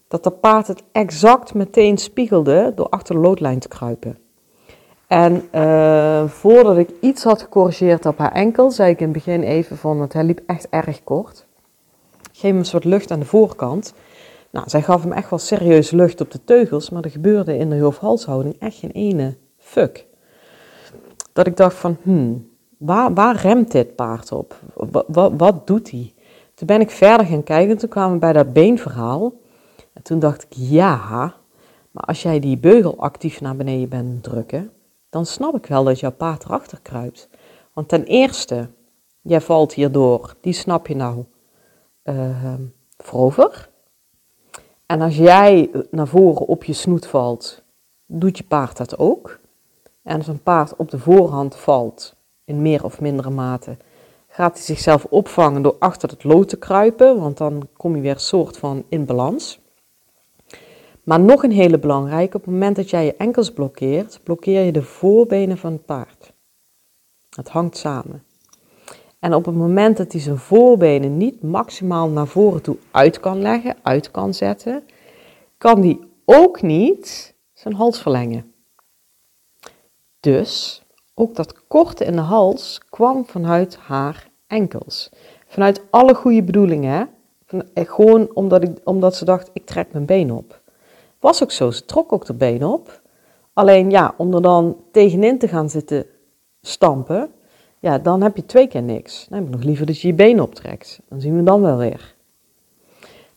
dat 0.07 0.23
de 0.23 0.31
paard 0.31 0.67
het 0.67 0.83
exact 0.91 1.53
meteen 1.53 1.97
spiegelde 1.97 2.71
door 2.75 2.89
achter 2.89 3.15
de 3.15 3.21
loodlijn 3.21 3.59
te 3.59 3.67
kruipen. 3.67 4.17
En 5.07 5.47
uh, 5.55 6.27
voordat 6.27 6.77
ik 6.77 6.89
iets 7.01 7.23
had 7.23 7.41
gecorrigeerd 7.41 8.05
op 8.05 8.17
haar 8.17 8.31
enkel, 8.31 8.71
zei 8.71 8.91
ik 8.91 8.99
in 8.99 9.03
het 9.03 9.13
begin 9.13 9.43
even 9.43 9.77
van, 9.77 10.01
het 10.01 10.13
hij 10.13 10.23
liep 10.23 10.41
echt 10.45 10.69
erg 10.69 11.03
kort. 11.03 11.44
Geef 12.35 12.49
hem 12.49 12.57
een 12.57 12.65
soort 12.65 12.83
lucht 12.83 13.11
aan 13.11 13.19
de 13.19 13.25
voorkant. 13.25 13.93
Nou, 14.51 14.69
zij 14.69 14.81
gaf 14.81 15.01
hem 15.01 15.11
echt 15.11 15.29
wel 15.29 15.39
serieus 15.39 15.91
lucht 15.91 16.21
op 16.21 16.31
de 16.31 16.43
teugels, 16.43 16.89
maar 16.89 17.03
er 17.03 17.09
gebeurde 17.09 17.57
in 17.57 17.69
de 17.69 17.79
hoofd-halshouding 17.79 18.55
echt 18.59 18.77
geen 18.77 18.91
ene 18.91 19.37
fuck. 19.57 20.05
Dat 21.33 21.47
ik 21.47 21.57
dacht 21.57 21.75
van, 21.75 21.97
hmm, 22.01 22.49
waar, 22.77 23.13
waar 23.13 23.35
remt 23.35 23.71
dit 23.71 23.95
paard 23.95 24.31
op? 24.31 24.55
Wat, 24.73 25.05
wat, 25.07 25.31
wat 25.37 25.67
doet 25.67 25.91
hij? 25.91 26.13
Toen 26.53 26.67
ben 26.67 26.81
ik 26.81 26.91
verder 26.91 27.25
gaan 27.25 27.43
kijken, 27.43 27.77
toen 27.77 27.89
kwamen 27.89 28.13
we 28.13 28.19
bij 28.19 28.33
dat 28.33 28.53
beenverhaal. 28.53 29.33
En 29.93 30.01
toen 30.03 30.19
dacht 30.19 30.43
ik, 30.43 30.53
ja, 30.53 31.33
maar 31.91 32.03
als 32.03 32.21
jij 32.21 32.39
die 32.39 32.57
beugel 32.57 32.97
actief 32.97 33.41
naar 33.41 33.55
beneden 33.55 33.89
bent 33.89 34.23
drukken, 34.23 34.71
dan 35.09 35.25
snap 35.25 35.55
ik 35.55 35.65
wel 35.65 35.83
dat 35.83 35.99
jouw 35.99 36.11
paard 36.11 36.43
erachter 36.43 36.79
kruipt. 36.81 37.29
Want 37.73 37.87
ten 37.87 38.03
eerste, 38.03 38.69
jij 39.21 39.41
valt 39.41 39.73
hierdoor, 39.73 40.35
die 40.41 40.53
snap 40.53 40.87
je 40.87 40.95
nou 40.95 41.25
uh, 42.05 42.53
voorover. 42.97 43.69
En 44.85 45.01
als 45.01 45.17
jij 45.17 45.71
naar 45.91 46.07
voren 46.07 46.47
op 46.47 46.63
je 46.63 46.73
snoet 46.73 47.07
valt, 47.07 47.63
doet 48.05 48.37
je 48.37 48.43
paard 48.43 48.77
dat 48.77 48.97
ook. 48.97 49.39
En 50.03 50.17
als 50.17 50.27
een 50.27 50.43
paard 50.43 50.75
op 50.75 50.91
de 50.91 50.99
voorhand 50.99 51.55
valt, 51.55 52.15
in 52.43 52.61
meer 52.61 52.83
of 52.83 53.01
mindere 53.01 53.29
mate, 53.29 53.77
gaat 54.27 54.53
hij 54.53 54.63
zichzelf 54.63 55.05
opvangen 55.05 55.61
door 55.61 55.75
achter 55.79 56.09
het 56.09 56.23
lood 56.23 56.49
te 56.49 56.57
kruipen, 56.57 57.19
want 57.19 57.37
dan 57.37 57.67
kom 57.77 57.95
je 57.95 58.01
weer 58.01 58.19
soort 58.19 58.57
van 58.57 58.83
in 58.89 59.05
balans. 59.05 59.59
Maar 61.03 61.19
nog 61.19 61.43
een 61.43 61.51
hele 61.51 61.79
belangrijke, 61.79 62.37
op 62.37 62.43
het 62.43 62.51
moment 62.51 62.75
dat 62.75 62.89
jij 62.89 63.05
je 63.05 63.15
enkels 63.15 63.51
blokkeert, 63.51 64.19
blokkeer 64.23 64.61
je 64.61 64.71
de 64.71 64.83
voorbenen 64.83 65.57
van 65.57 65.71
het 65.71 65.85
paard. 65.85 66.33
Het 67.29 67.49
hangt 67.49 67.77
samen. 67.77 68.23
En 69.25 69.33
op 69.33 69.45
het 69.45 69.55
moment 69.55 69.97
dat 69.97 70.11
hij 70.11 70.21
zijn 70.21 70.37
voorbenen 70.37 71.17
niet 71.17 71.41
maximaal 71.41 72.09
naar 72.09 72.27
voren 72.27 72.61
toe 72.61 72.77
uit 72.91 73.19
kan 73.19 73.41
leggen, 73.41 73.75
uit 73.81 74.11
kan 74.11 74.33
zetten, 74.33 74.83
kan 75.57 75.81
hij 75.81 75.99
ook 76.25 76.61
niet 76.61 77.35
zijn 77.53 77.73
hals 77.73 78.01
verlengen. 78.01 78.53
Dus 80.19 80.83
ook 81.13 81.35
dat 81.35 81.67
korte 81.67 82.05
in 82.05 82.15
de 82.15 82.21
hals 82.21 82.81
kwam 82.89 83.25
vanuit 83.25 83.75
haar 83.75 84.29
enkels. 84.47 85.09
Vanuit 85.47 85.81
alle 85.89 86.15
goede 86.15 86.43
bedoelingen. 86.43 87.09
Eh, 87.73 87.89
gewoon 87.89 88.29
omdat, 88.33 88.63
ik, 88.63 88.77
omdat 88.83 89.15
ze 89.15 89.25
dacht, 89.25 89.49
ik 89.53 89.65
trek 89.65 89.91
mijn 89.91 90.05
been 90.05 90.31
op. 90.31 90.61
Was 91.19 91.43
ook 91.43 91.51
zo, 91.51 91.71
ze 91.71 91.85
trok 91.85 92.13
ook 92.13 92.25
de 92.25 92.33
been 92.33 92.65
op. 92.65 93.01
Alleen 93.53 93.89
ja, 93.89 94.13
om 94.17 94.33
er 94.33 94.41
dan 94.41 94.77
tegenin 94.91 95.37
te 95.37 95.47
gaan 95.47 95.69
zitten 95.69 96.05
stampen, 96.61 97.29
ja, 97.85 97.97
dan 97.99 98.21
heb 98.21 98.35
je 98.35 98.45
twee 98.45 98.67
keer 98.67 98.81
niks. 98.81 99.25
Dan 99.29 99.37
heb 99.37 99.47
ik 99.47 99.53
nog 99.53 99.63
liever 99.63 99.85
dat 99.85 100.01
je 100.01 100.07
je 100.07 100.13
been 100.13 100.41
optrekt. 100.41 101.01
Dan 101.09 101.21
zien 101.21 101.37
we 101.37 101.43
dan 101.43 101.61
wel 101.61 101.77
weer. 101.77 102.15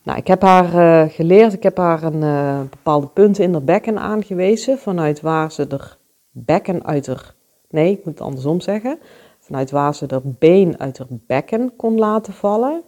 Nou, 0.03 0.19
ik 0.19 0.27
heb 0.27 0.43
haar 0.43 0.75
uh, 0.75 1.13
geleerd, 1.15 1.53
ik 1.53 1.63
heb 1.63 1.77
haar 1.77 2.03
een 2.03 2.23
uh, 2.23 2.61
bepaalde 2.71 3.07
punten 3.07 3.45
in 3.45 3.53
haar 3.53 3.65
bekken 3.65 3.99
aangewezen, 3.99 4.79
vanuit 4.79 5.21
waar 5.21 5.53
ze 5.53 5.67
er 5.67 5.97
bekken 6.31 6.85
uit 6.85 7.07
haar, 7.07 7.35
nee, 7.71 7.91
ik 7.91 8.05
moet 8.05 8.19
het 8.19 8.27
andersom 8.27 8.61
zeggen, 8.61 8.99
vanuit 9.39 9.71
waar 9.71 9.95
ze 9.95 10.07
er 10.07 10.23
been 10.25 10.79
uit 10.79 10.99
haar 10.99 11.07
bekken 11.11 11.77
kon 11.77 11.99
laten 11.99 12.33
vallen. 12.33 12.83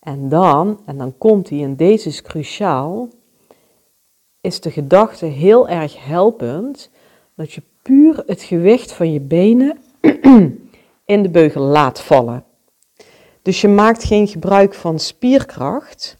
En 0.00 0.28
dan, 0.28 0.80
en 0.86 0.98
dan 0.98 1.18
komt 1.18 1.48
hij, 1.48 1.62
en 1.62 1.76
deze 1.76 2.08
is 2.08 2.22
cruciaal, 2.22 3.08
is 4.40 4.60
de 4.60 4.70
gedachte 4.70 5.26
heel 5.26 5.68
erg 5.68 6.04
helpend 6.04 6.90
dat 7.34 7.52
je 7.52 7.62
puur 7.82 8.22
het 8.26 8.42
gewicht 8.42 8.92
van 8.92 9.12
je 9.12 9.20
benen 9.20 9.78
in 11.12 11.22
de 11.22 11.30
beugel 11.30 11.62
laat 11.62 12.00
vallen. 12.00 12.44
Dus 13.42 13.60
je 13.60 13.68
maakt 13.68 14.04
geen 14.04 14.28
gebruik 14.28 14.74
van 14.74 14.98
spierkracht, 14.98 16.16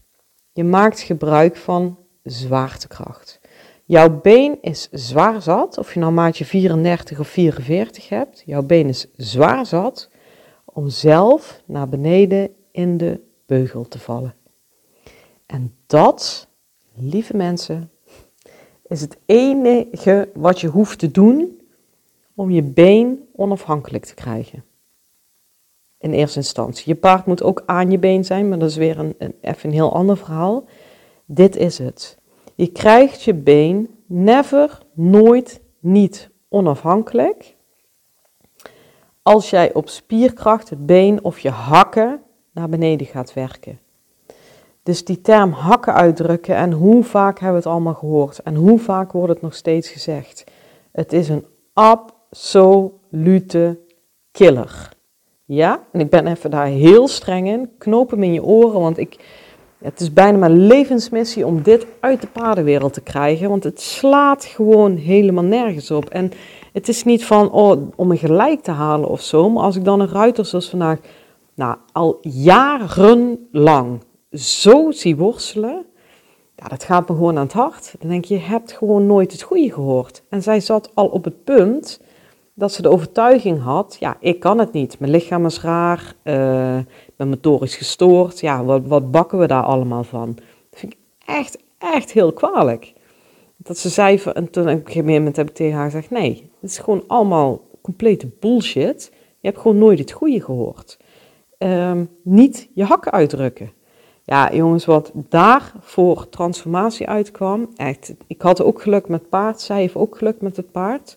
je 0.52 0.64
maakt 0.64 1.00
gebruik 1.00 1.56
van 1.56 1.98
zwaartekracht. 2.22 3.40
Jouw 3.84 4.20
been 4.20 4.58
is 4.60 4.88
zwaar 4.90 5.42
zat, 5.42 5.78
of 5.78 5.94
je 5.94 6.00
nou 6.00 6.12
maatje 6.12 6.44
34 6.44 7.18
of 7.18 7.28
44 7.28 8.08
hebt, 8.08 8.42
jouw 8.46 8.62
been 8.62 8.88
is 8.88 9.06
zwaar 9.16 9.66
zat 9.66 10.10
om 10.64 10.88
zelf 10.88 11.62
naar 11.66 11.88
beneden 11.88 12.54
in 12.70 12.96
de 12.96 13.20
beugel 13.46 13.88
te 13.88 13.98
vallen. 13.98 14.34
En 15.46 15.74
dat, 15.86 16.48
lieve 16.94 17.36
mensen, 17.36 17.90
is 18.86 19.00
het 19.00 19.18
enige 19.26 20.28
wat 20.34 20.60
je 20.60 20.68
hoeft 20.68 20.98
te 20.98 21.10
doen 21.10 21.60
om 22.34 22.50
je 22.50 22.62
been 22.62 23.28
onafhankelijk 23.32 24.04
te 24.04 24.14
krijgen. 24.14 24.64
In 26.02 26.12
eerste 26.12 26.38
instantie. 26.38 26.84
Je 26.86 26.94
paard 26.94 27.26
moet 27.26 27.42
ook 27.42 27.62
aan 27.66 27.90
je 27.90 27.98
been 27.98 28.24
zijn, 28.24 28.48
maar 28.48 28.58
dat 28.58 28.70
is 28.70 28.76
weer 28.76 28.98
een, 28.98 29.14
even 29.40 29.68
een 29.68 29.74
heel 29.74 29.94
ander 29.94 30.16
verhaal. 30.16 30.64
Dit 31.24 31.56
is 31.56 31.78
het. 31.78 32.18
Je 32.54 32.66
krijgt 32.66 33.22
je 33.22 33.34
been 33.34 33.88
never, 34.06 34.78
nooit, 34.92 35.60
niet 35.80 36.30
onafhankelijk. 36.48 37.56
Als 39.22 39.50
jij 39.50 39.74
op 39.74 39.88
spierkracht 39.88 40.70
het 40.70 40.86
been 40.86 41.24
of 41.24 41.38
je 41.38 41.50
hakken 41.50 42.22
naar 42.52 42.68
beneden 42.68 43.06
gaat 43.06 43.34
werken. 43.34 43.78
Dus 44.82 45.04
die 45.04 45.20
term 45.20 45.50
hakken 45.50 45.94
uitdrukken 45.94 46.56
en 46.56 46.72
hoe 46.72 47.04
vaak 47.04 47.38
hebben 47.38 47.62
we 47.62 47.64
het 47.64 47.74
allemaal 47.74 47.94
gehoord 47.94 48.38
en 48.38 48.54
hoe 48.54 48.78
vaak 48.78 49.12
wordt 49.12 49.32
het 49.32 49.42
nog 49.42 49.54
steeds 49.54 49.88
gezegd. 49.88 50.44
Het 50.92 51.12
is 51.12 51.28
een 51.28 51.46
absolute 51.72 53.78
killer. 54.30 54.91
Ja, 55.54 55.82
en 55.90 56.00
ik 56.00 56.10
ben 56.10 56.26
even 56.26 56.50
daar 56.50 56.66
heel 56.66 57.08
streng 57.08 57.48
in. 57.48 57.70
Knoop 57.78 58.10
hem 58.10 58.22
in 58.22 58.32
je 58.32 58.44
oren, 58.44 58.80
want 58.80 58.98
ik, 58.98 59.16
het 59.78 60.00
is 60.00 60.12
bijna 60.12 60.38
mijn 60.38 60.66
levensmissie 60.66 61.46
om 61.46 61.62
dit 61.62 61.86
uit 62.00 62.20
de 62.20 62.26
paardenwereld 62.26 62.92
te 62.92 63.00
krijgen. 63.00 63.48
Want 63.48 63.64
het 63.64 63.80
slaat 63.80 64.44
gewoon 64.44 64.96
helemaal 64.96 65.44
nergens 65.44 65.90
op. 65.90 66.08
En 66.08 66.32
het 66.72 66.88
is 66.88 67.04
niet 67.04 67.24
van 67.24 67.50
oh, 67.50 67.82
om 67.96 68.10
een 68.10 68.18
gelijk 68.18 68.62
te 68.62 68.70
halen 68.70 69.08
of 69.08 69.20
zo. 69.20 69.50
Maar 69.50 69.62
als 69.62 69.76
ik 69.76 69.84
dan 69.84 70.00
een 70.00 70.08
ruiter 70.08 70.44
zoals 70.44 70.68
vandaag, 70.68 70.98
nou, 71.54 71.76
al 71.92 72.18
jarenlang 72.20 74.00
zo 74.32 74.90
zie 74.90 75.16
worstelen. 75.16 75.84
Ja, 76.56 76.68
dat 76.68 76.84
gaat 76.84 77.08
me 77.08 77.14
gewoon 77.14 77.36
aan 77.36 77.44
het 77.44 77.52
hart. 77.52 77.94
Dan 77.98 78.10
denk 78.10 78.24
je, 78.24 78.34
je 78.34 78.40
hebt 78.40 78.72
gewoon 78.72 79.06
nooit 79.06 79.32
het 79.32 79.42
goede 79.42 79.72
gehoord. 79.72 80.22
En 80.28 80.42
zij 80.42 80.60
zat 80.60 80.90
al 80.94 81.06
op 81.06 81.24
het 81.24 81.44
punt 81.44 82.00
dat 82.54 82.72
ze 82.72 82.82
de 82.82 82.88
overtuiging 82.88 83.62
had, 83.62 83.96
ja, 84.00 84.16
ik 84.20 84.40
kan 84.40 84.58
het 84.58 84.72
niet. 84.72 84.98
Mijn 84.98 85.12
lichaam 85.12 85.46
is 85.46 85.60
raar, 85.60 86.14
uh, 86.24 86.78
ben 87.16 87.28
motorisch 87.28 87.76
gestoord. 87.76 88.40
Ja, 88.40 88.64
wat, 88.64 88.82
wat 88.86 89.10
bakken 89.10 89.38
we 89.38 89.46
daar 89.46 89.62
allemaal 89.62 90.04
van? 90.04 90.34
Dat 90.70 90.80
vind 90.80 90.92
ik 90.92 90.98
echt, 91.26 91.58
echt 91.78 92.12
heel 92.12 92.32
kwalijk. 92.32 92.92
Dat 93.56 93.78
ze 93.78 93.88
zei, 93.88 94.20
en 94.34 94.50
toen 94.50 94.62
op 94.62 94.68
een 94.68 94.80
gegeven 94.84 95.12
moment 95.12 95.36
heb 95.36 95.48
ik 95.48 95.54
tegen 95.54 95.76
haar 95.76 95.90
gezegd, 95.90 96.10
nee, 96.10 96.50
het 96.60 96.70
is 96.70 96.78
gewoon 96.78 97.04
allemaal 97.06 97.60
complete 97.82 98.30
bullshit. 98.40 99.12
Je 99.40 99.48
hebt 99.48 99.60
gewoon 99.60 99.78
nooit 99.78 99.98
het 99.98 100.12
goede 100.12 100.40
gehoord. 100.40 100.98
Um, 101.58 102.08
niet 102.22 102.68
je 102.74 102.84
hakken 102.84 103.12
uitdrukken. 103.12 103.72
Ja, 104.24 104.54
jongens, 104.54 104.84
wat 104.84 105.12
daar 105.14 105.72
voor 105.80 106.28
transformatie 106.28 107.08
uitkwam, 107.08 107.68
echt, 107.76 108.14
ik 108.26 108.42
had 108.42 108.62
ook 108.62 108.82
geluk 108.82 109.08
met 109.08 109.28
paard, 109.28 109.60
zij 109.60 109.80
heeft 109.80 109.94
ook 109.94 110.18
geluk 110.18 110.40
met 110.40 110.56
het 110.56 110.72
paard. 110.72 111.16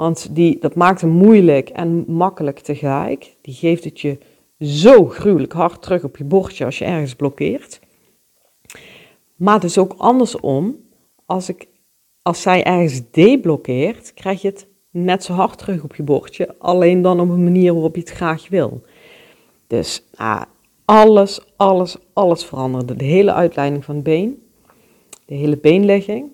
Want 0.00 0.34
die, 0.34 0.58
dat 0.58 0.74
maakt 0.74 1.00
hem 1.00 1.10
moeilijk 1.10 1.68
en 1.68 2.04
makkelijk 2.06 2.58
tegelijk. 2.58 3.36
Die 3.40 3.54
geeft 3.54 3.84
het 3.84 4.00
je 4.00 4.18
zo 4.60 5.06
gruwelijk 5.06 5.52
hard 5.52 5.82
terug 5.82 6.04
op 6.04 6.16
je 6.16 6.24
bordje 6.24 6.64
als 6.64 6.78
je 6.78 6.84
ergens 6.84 7.14
blokkeert. 7.14 7.80
Maar 9.36 9.54
het 9.54 9.64
is 9.64 9.78
ook 9.78 9.94
andersom. 9.96 10.76
Als, 11.26 11.48
ik, 11.48 11.68
als 12.22 12.42
zij 12.42 12.64
ergens 12.64 13.10
deblokkeert, 13.10 14.14
krijg 14.14 14.42
je 14.42 14.48
het 14.48 14.66
net 14.90 15.24
zo 15.24 15.32
hard 15.32 15.58
terug 15.58 15.82
op 15.82 15.94
je 15.94 16.02
bordje. 16.02 16.54
Alleen 16.58 17.02
dan 17.02 17.20
op 17.20 17.28
een 17.28 17.44
manier 17.44 17.72
waarop 17.72 17.94
je 17.94 18.00
het 18.00 18.10
graag 18.10 18.48
wil. 18.48 18.82
Dus 19.66 20.04
ah, 20.14 20.42
alles, 20.84 21.40
alles, 21.56 21.96
alles 22.12 22.44
veranderde. 22.44 22.96
De 22.96 23.04
hele 23.04 23.32
uitleiding 23.32 23.84
van 23.84 23.94
het 23.94 24.04
been. 24.04 24.42
De 25.24 25.34
hele 25.34 25.56
beenlegging. 25.56 26.30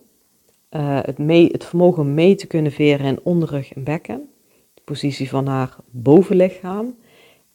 Uh, 0.76 0.98
het, 1.02 1.18
mee, 1.18 1.48
het 1.52 1.64
vermogen 1.64 2.14
mee 2.14 2.34
te 2.34 2.46
kunnen 2.46 2.72
veren 2.72 3.06
in 3.06 3.20
onderrug 3.22 3.72
en 3.72 3.84
bekken. 3.84 4.28
De 4.74 4.82
positie 4.84 5.28
van 5.28 5.46
haar 5.46 5.76
bovenlichaam. 5.90 6.94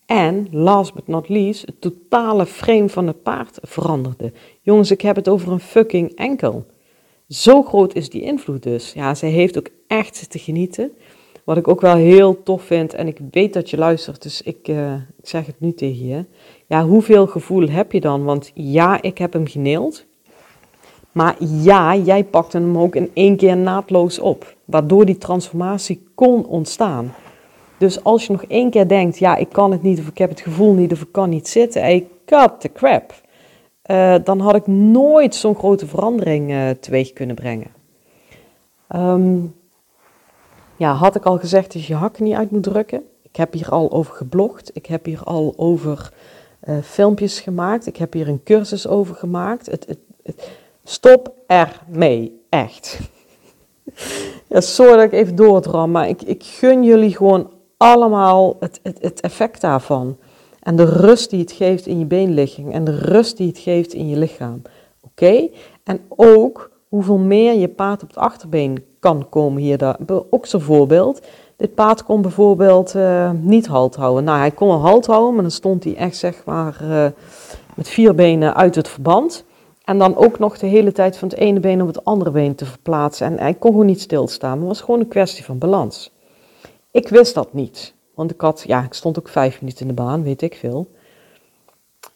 En 0.05 0.47
last 0.51 0.93
but 0.93 1.07
not 1.07 1.29
least, 1.29 1.65
het 1.65 1.81
totale 1.81 2.45
frame 2.45 2.89
van 2.89 3.07
het 3.07 3.23
paard 3.23 3.59
veranderde. 3.61 4.33
Jongens, 4.61 4.91
ik 4.91 5.01
heb 5.01 5.15
het 5.15 5.27
over 5.27 5.51
een 5.51 5.59
fucking 5.59 6.15
enkel. 6.15 6.65
Zo 7.27 7.63
groot 7.63 7.95
is 7.95 8.09
die 8.09 8.21
invloed 8.21 8.63
dus. 8.63 8.93
Ja, 8.93 9.15
zij 9.15 9.29
heeft 9.29 9.57
ook 9.57 9.69
echt 9.87 10.29
te 10.29 10.39
genieten. 10.39 10.91
Wat 11.43 11.57
ik 11.57 11.67
ook 11.67 11.81
wel 11.81 11.95
heel 11.95 12.43
tof 12.43 12.63
vind, 12.63 12.93
en 12.93 13.07
ik 13.07 13.19
weet 13.31 13.53
dat 13.53 13.69
je 13.69 13.77
luistert, 13.77 14.21
dus 14.21 14.41
ik, 14.41 14.67
uh, 14.67 14.93
ik 14.93 15.27
zeg 15.27 15.45
het 15.45 15.59
nu 15.59 15.73
tegen 15.73 16.07
je. 16.07 16.25
Ja, 16.67 16.85
hoeveel 16.85 17.27
gevoel 17.27 17.69
heb 17.69 17.91
je 17.91 17.99
dan? 17.99 18.23
Want 18.23 18.51
ja, 18.53 19.01
ik 19.01 19.17
heb 19.17 19.33
hem 19.33 19.47
geneeld. 19.47 20.05
Maar 21.11 21.35
ja, 21.39 21.95
jij 21.95 22.23
pakte 22.23 22.57
hem 22.57 22.77
ook 22.77 22.95
in 22.95 23.11
één 23.13 23.35
keer 23.35 23.57
naadloos 23.57 24.19
op, 24.19 24.55
waardoor 24.65 25.05
die 25.05 25.17
transformatie 25.17 26.07
kon 26.15 26.45
ontstaan. 26.45 27.13
Dus 27.77 28.03
als 28.03 28.25
je 28.25 28.31
nog 28.31 28.43
één 28.43 28.69
keer 28.69 28.87
denkt, 28.87 29.17
ja, 29.17 29.35
ik 29.35 29.49
kan 29.49 29.71
het 29.71 29.81
niet, 29.81 29.99
of 29.99 30.07
ik 30.07 30.17
heb 30.17 30.29
het 30.29 30.41
gevoel 30.41 30.73
niet, 30.73 30.91
of 30.91 31.01
ik 31.01 31.11
kan 31.11 31.29
niet 31.29 31.47
zitten, 31.47 31.89
ik 31.89 32.05
cut 32.25 32.59
the 32.59 32.71
crap. 32.71 33.13
Uh, 33.85 34.15
dan 34.23 34.39
had 34.39 34.55
ik 34.55 34.67
nooit 34.67 35.35
zo'n 35.35 35.55
grote 35.55 35.87
verandering 35.87 36.51
uh, 36.51 36.69
teweeg 36.69 37.13
kunnen 37.13 37.35
brengen. 37.35 37.67
Um, 38.95 39.55
ja, 40.75 40.93
had 40.93 41.15
ik 41.15 41.25
al 41.25 41.37
gezegd 41.37 41.73
dat 41.73 41.85
je 41.85 41.95
hakken 41.95 42.23
niet 42.23 42.35
uit 42.35 42.51
moet 42.51 42.63
drukken. 42.63 43.03
Ik 43.21 43.35
heb 43.35 43.53
hier 43.53 43.69
al 43.69 43.91
over 43.91 44.13
geblogd. 44.13 44.71
Ik 44.73 44.85
heb 44.85 45.05
hier 45.05 45.23
al 45.23 45.53
over 45.57 46.13
uh, 46.63 46.75
filmpjes 46.83 47.39
gemaakt. 47.39 47.87
Ik 47.87 47.97
heb 47.97 48.13
hier 48.13 48.27
een 48.27 48.43
cursus 48.43 48.87
over 48.87 49.15
gemaakt. 49.15 49.65
Het, 49.65 49.85
het, 49.87 49.99
het, 50.23 50.49
stop 50.91 51.33
ermee, 51.47 52.41
echt. 52.49 52.99
sorry 54.49 54.95
dat 54.95 55.03
ik 55.03 55.11
even 55.11 55.35
doordram, 55.35 55.91
maar 55.91 56.09
ik, 56.09 56.21
ik 56.21 56.43
gun 56.43 56.83
jullie 56.83 57.15
gewoon 57.15 57.49
allemaal 57.77 58.55
het, 58.59 58.79
het, 58.83 58.97
het 59.01 59.19
effect 59.19 59.61
daarvan. 59.61 60.17
En 60.59 60.75
de 60.75 60.85
rust 60.85 61.29
die 61.29 61.39
het 61.39 61.51
geeft 61.51 61.85
in 61.85 61.99
je 61.99 62.05
beenligging 62.05 62.73
en 62.73 62.83
de 62.83 62.97
rust 62.97 63.37
die 63.37 63.47
het 63.47 63.57
geeft 63.57 63.93
in 63.93 64.09
je 64.09 64.17
lichaam. 64.17 64.61
Oké? 65.01 65.49
En 65.83 65.99
ook 66.09 66.71
hoeveel 66.87 67.17
meer 67.17 67.53
je 67.53 67.67
paard 67.67 68.03
op 68.03 68.07
het 68.07 68.17
achterbeen 68.17 68.85
kan 68.99 69.29
komen 69.29 69.61
hier. 69.61 69.95
Ook 70.29 70.45
zo'n 70.45 70.61
voorbeeld. 70.61 71.21
Dit 71.55 71.75
paard 71.75 72.03
kon 72.03 72.21
bijvoorbeeld 72.21 72.95
uh, 72.95 73.31
niet 73.31 73.67
halt 73.67 73.95
houden. 73.95 74.23
Nou, 74.23 74.39
hij 74.39 74.51
kon 74.51 74.67
wel 74.67 74.79
halt 74.79 75.05
houden, 75.05 75.33
maar 75.33 75.41
dan 75.41 75.51
stond 75.51 75.83
hij 75.83 75.95
echt 75.95 76.17
zeg 76.17 76.45
maar 76.45 76.77
uh, 76.83 77.05
met 77.75 77.87
vier 77.89 78.15
benen 78.15 78.55
uit 78.55 78.75
het 78.75 78.87
verband. 78.87 79.45
En 79.83 79.97
dan 79.97 80.15
ook 80.15 80.39
nog 80.39 80.57
de 80.57 80.67
hele 80.67 80.91
tijd 80.91 81.17
van 81.17 81.27
het 81.27 81.37
ene 81.37 81.59
been 81.59 81.81
op 81.81 81.87
het 81.87 82.05
andere 82.05 82.31
been 82.31 82.55
te 82.55 82.65
verplaatsen. 82.65 83.27
En 83.27 83.39
hij 83.39 83.53
kon 83.53 83.71
gewoon 83.71 83.85
niet 83.85 84.01
stilstaan. 84.01 84.57
Het 84.57 84.67
was 84.67 84.81
gewoon 84.81 84.99
een 84.99 85.07
kwestie 85.07 85.45
van 85.45 85.57
balans. 85.57 86.11
Ik 86.91 87.07
wist 87.07 87.33
dat 87.33 87.53
niet. 87.53 87.93
Want 88.13 88.31
ik 88.31 88.41
had, 88.41 88.63
ja, 88.67 88.83
ik 88.83 88.93
stond 88.93 89.19
ook 89.19 89.27
vijf 89.27 89.61
minuten 89.61 89.81
in 89.81 89.95
de 89.95 90.01
baan, 90.01 90.23
weet 90.23 90.41
ik 90.41 90.55
veel. 90.55 90.87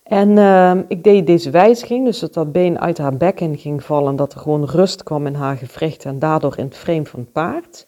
En 0.03 0.29
uh, 0.29 0.75
ik 0.87 1.03
deed 1.03 1.27
deze 1.27 1.49
wijziging, 1.49 2.05
dus 2.05 2.19
dat 2.19 2.33
dat 2.33 2.51
been 2.51 2.79
uit 2.79 2.97
haar 2.97 3.17
bekken 3.17 3.57
ging 3.57 3.83
vallen, 3.83 4.15
dat 4.15 4.33
er 4.33 4.39
gewoon 4.39 4.65
rust 4.65 5.03
kwam 5.03 5.27
in 5.27 5.33
haar 5.33 5.57
gewricht 5.57 6.05
en 6.05 6.19
daardoor 6.19 6.57
in 6.57 6.65
het 6.65 6.77
frame 6.77 7.05
van 7.05 7.19
het 7.19 7.31
paard. 7.31 7.85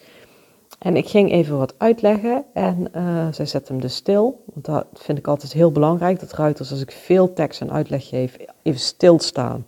En 0.77 0.95
ik 0.95 1.07
ging 1.07 1.31
even 1.31 1.57
wat 1.57 1.73
uitleggen 1.77 2.43
en 2.53 2.87
uh, 2.95 3.27
zij 3.31 3.45
zette 3.45 3.71
hem 3.71 3.81
dus 3.81 3.95
stil. 3.95 4.43
Want 4.53 4.65
dat 4.65 4.85
vind 4.93 5.17
ik 5.17 5.27
altijd 5.27 5.53
heel 5.53 5.71
belangrijk, 5.71 6.19
dat 6.19 6.33
ruiters 6.33 6.71
als 6.71 6.81
ik 6.81 6.91
veel 6.91 7.33
tekst 7.33 7.61
en 7.61 7.71
uitleg 7.71 8.07
geef, 8.07 8.37
even 8.63 8.79
stilstaan. 8.79 9.63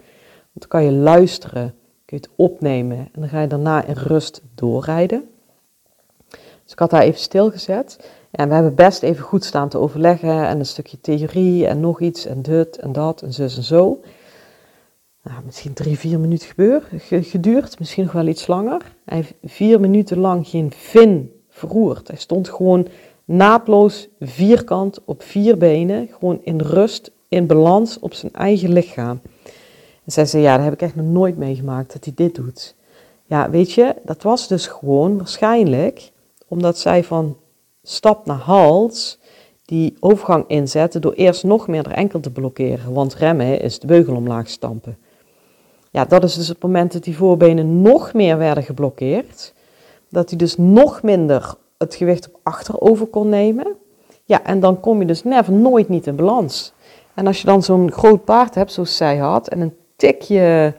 Want 0.52 0.60
dan 0.60 0.68
kan 0.68 0.84
je 0.84 0.92
luisteren, 0.92 1.74
kun 2.06 2.18
je 2.18 2.28
het 2.28 2.30
opnemen 2.36 2.98
en 2.98 3.20
dan 3.20 3.30
ga 3.30 3.42
je 3.42 3.48
daarna 3.48 3.84
in 3.84 3.94
rust 3.94 4.42
doorrijden. 4.56 5.30
Dus 6.64 6.72
ik 6.72 6.80
had 6.80 6.92
haar 6.92 7.02
even 7.02 7.20
stilgezet. 7.20 8.12
En 8.32 8.48
we 8.48 8.54
hebben 8.54 8.76
best 8.76 9.04
even 9.04 9.24
goed 9.24 9.46
staan 9.46 9.70
te 9.70 9.78
overleggen 9.78 10.48
en 10.48 10.60
een 10.60 10.66
stukje 10.66 11.02
theorie 11.02 11.68
en 11.68 11.80
nog 11.80 12.02
iets 12.02 12.26
en 12.26 12.42
dit 12.42 12.78
en 12.78 12.92
dat 12.92 13.22
en 13.22 13.34
zus 13.34 13.58
en 13.58 13.64
zo. 13.64 14.02
Nou, 15.24 15.42
misschien 15.46 15.74
drie, 15.74 16.00
vier 16.00 16.20
minuten 16.20 16.48
gebeur, 16.48 16.90
geduurd, 17.10 17.80
misschien 17.80 18.04
nog 18.04 18.14
wel 18.14 18.28
iets 18.28 18.48
langer. 18.48 18.96
Hij 19.06 19.18
heeft 19.18 19.34
vier 19.44 19.80
minuten 19.80 20.18
lang 20.20 20.48
geen 20.48 20.72
vin 20.72 21.32
verroerd. 21.50 22.08
Hij 22.08 22.18
stond 22.18 22.50
gewoon 22.50 22.88
naadloos 23.26 24.08
vierkant 24.20 25.00
op 25.06 25.24
vier 25.24 25.58
benen, 25.58 26.08
gewoon 26.08 26.40
in 26.44 26.60
rust, 26.60 27.12
in 27.28 27.48
balans 27.48 28.00
op 28.00 28.14
zijn 28.14 28.34
eigen 28.34 28.74
lichaam. 28.74 29.22
En 30.06 30.12
zij 30.12 30.26
zei, 30.26 30.44
ja, 30.44 30.56
dat 30.56 30.64
heb 30.64 30.74
ik 30.74 30.82
echt 30.82 30.96
nog 30.96 31.06
nooit 31.06 31.38
meegemaakt, 31.38 31.94
dat 31.94 32.04
hij 32.04 32.14
dit 32.16 32.36
doet. 32.36 32.76
Ja, 33.26 33.50
weet 33.50 33.72
je, 33.72 33.96
dat 34.04 34.24
was 34.24 34.48
dus 34.48 34.68
gewoon 34.68 35.18
waarschijnlijk 35.18 36.12
omdat 36.48 36.78
zij 36.78 37.04
van 37.04 37.38
stap 37.84 38.26
naar 38.26 38.38
hals 38.38 39.20
die 39.66 39.98
overgang 40.00 40.48
inzetten 40.48 41.02
door 41.02 41.14
eerst 41.14 41.44
nog 41.44 41.68
meer 41.68 41.84
de 41.84 41.90
enkel 41.90 42.20
te 42.20 42.32
blokkeren. 42.32 42.94
Want 42.94 43.16
remmen 43.16 43.62
is 43.62 43.80
de 43.80 43.88
beugel 43.88 44.16
omlaag 44.16 44.50
stampen. 44.50 44.98
Ja, 45.90 46.06
dat 46.06 46.24
is 46.24 46.36
dus 46.36 46.48
het 46.48 46.62
moment 46.62 46.94
dat 46.94 47.04
die 47.04 47.18
voorbenen 47.18 47.82
nog 47.82 48.14
meer 48.14 48.38
werden 48.38 48.64
geblokkeerd. 48.64 49.54
Dat 50.10 50.30
hij 50.30 50.38
dus 50.38 50.58
nog 50.58 51.04
minder 51.04 51.56
het 51.78 51.96
gewicht 51.96 52.28
op 52.28 52.40
achterover 52.44 53.06
kon 53.08 53.30
nemen. 53.30 53.76
Ja, 54.24 54.44
en 54.44 54.60
dan 54.60 54.80
kom 54.80 55.00
je 55.00 55.06
dus 55.06 55.24
never 55.24 55.54
nooit 55.54 55.90
niet 55.90 56.08
in 56.08 56.16
balans. 56.16 56.74
En 57.14 57.28
als 57.28 57.42
je 57.42 57.46
dan 57.46 57.64
zo'n 57.64 57.92
groot 57.92 58.24
paard 58.24 58.56
hebt, 58.56 58.72
zoals 58.72 58.96
zij 58.96 59.18
had, 59.18 59.48
en 59.48 59.62
een 59.62 59.76
tikje, 59.96 60.74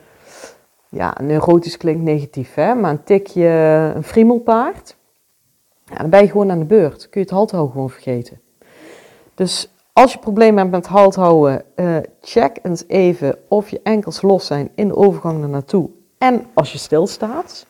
ja, 0.89 1.17
neurotisch 1.23 1.77
klinkt 1.77 2.03
negatief, 2.03 2.55
hè, 2.55 2.75
maar 2.75 2.91
een 2.91 3.05
tikje, 3.05 3.49
een 3.95 4.05
friemelpaard, 4.05 4.97
ja, 5.85 5.97
dan 5.97 6.11
ben 6.11 6.21
je 6.21 6.31
gewoon 6.31 6.51
aan 6.51 6.59
de 6.59 6.65
beurt. 6.65 7.09
Kun 7.09 7.21
je 7.21 7.27
het 7.27 7.31
halt 7.31 7.51
gewoon 7.51 7.91
vergeten. 7.91 8.41
Dus 9.35 9.71
als 10.01 10.13
je 10.13 10.19
problemen 10.19 10.59
hebt 10.59 10.71
met 10.71 10.87
halt 10.87 11.15
houden, 11.15 11.63
uh, 11.77 11.97
check 12.21 12.59
eens 12.63 12.85
even 12.87 13.39
of 13.49 13.69
je 13.69 13.81
enkels 13.83 14.23
los 14.23 14.47
zijn 14.47 14.71
in 14.75 14.89
de 14.89 14.97
overgang 14.97 15.39
naar 15.39 15.49
naartoe 15.49 15.91
en 16.19 16.47
als 16.55 16.73
je 16.73 16.79
stilstaat. 16.79 17.67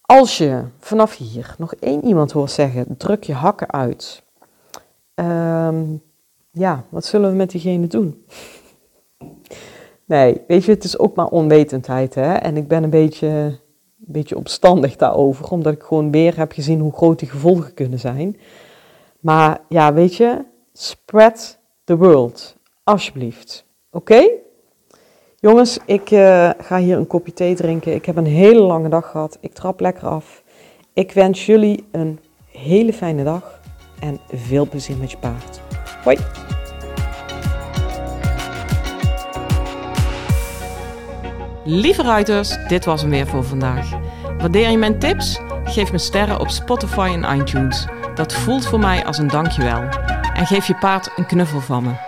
Als 0.00 0.38
je 0.38 0.62
vanaf 0.78 1.16
hier 1.16 1.54
nog 1.58 1.74
één 1.74 2.04
iemand 2.04 2.32
hoort 2.32 2.50
zeggen, 2.50 2.96
druk 2.96 3.24
je 3.24 3.32
hakken 3.32 3.72
uit. 3.72 4.22
Um, 5.14 6.02
ja, 6.50 6.84
wat 6.88 7.04
zullen 7.04 7.30
we 7.30 7.36
met 7.36 7.50
diegene 7.50 7.86
doen? 7.86 8.24
nee, 10.04 10.40
weet 10.46 10.64
je, 10.64 10.72
het 10.72 10.84
is 10.84 10.98
ook 10.98 11.14
maar 11.14 11.28
onwetendheid. 11.28 12.14
Hè? 12.14 12.34
En 12.34 12.56
ik 12.56 12.68
ben 12.68 12.82
een 12.82 12.90
beetje 12.90 13.26
een 13.26 13.58
beetje 14.12 14.36
opstandig 14.36 14.96
daarover, 14.96 15.50
omdat 15.50 15.72
ik 15.72 15.82
gewoon 15.82 16.10
weer 16.10 16.36
heb 16.36 16.52
gezien 16.52 16.80
hoe 16.80 16.92
groot 16.92 17.18
die 17.18 17.28
gevolgen 17.28 17.74
kunnen 17.74 17.98
zijn. 17.98 18.36
Maar 19.20 19.60
ja, 19.68 19.92
weet 19.92 20.16
je, 20.16 20.44
spread 20.76 21.58
the 21.84 21.96
world, 21.96 22.56
alsjeblieft. 22.84 23.64
Oké? 23.90 24.28
Jongens, 25.36 25.78
ik 25.86 26.10
uh, 26.10 26.50
ga 26.58 26.78
hier 26.78 26.96
een 26.96 27.06
kopje 27.06 27.32
thee 27.32 27.54
drinken. 27.54 27.94
Ik 27.94 28.06
heb 28.06 28.16
een 28.16 28.26
hele 28.26 28.60
lange 28.60 28.88
dag 28.88 29.10
gehad. 29.10 29.38
Ik 29.40 29.52
trap 29.52 29.80
lekker 29.80 30.08
af. 30.08 30.42
Ik 30.92 31.12
wens 31.12 31.46
jullie 31.46 31.84
een 31.92 32.20
hele 32.50 32.92
fijne 32.92 33.24
dag 33.24 33.60
en 34.00 34.20
veel 34.32 34.68
plezier 34.68 34.96
met 34.96 35.10
je 35.10 35.16
paard. 35.18 35.60
Hoi! 36.04 36.18
Lieve 41.64 42.02
ruiters, 42.02 42.56
dit 42.68 42.84
was 42.84 43.00
hem 43.00 43.10
weer 43.10 43.26
voor 43.26 43.44
vandaag. 43.44 43.90
Waardeer 44.38 44.70
je 44.70 44.78
mijn 44.78 44.98
tips? 44.98 45.40
Geef 45.64 45.92
me 45.92 45.98
sterren 45.98 46.40
op 46.40 46.48
Spotify 46.48 47.18
en 47.22 47.38
iTunes. 47.40 47.86
Dat 48.14 48.32
voelt 48.32 48.66
voor 48.66 48.78
mij 48.78 49.04
als 49.04 49.18
een 49.18 49.28
dankjewel. 49.28 49.82
En 50.36 50.46
geef 50.46 50.66
je 50.66 50.74
paard 50.74 51.10
een 51.16 51.26
knuffel 51.26 51.60
van 51.60 51.82
me. 51.82 52.05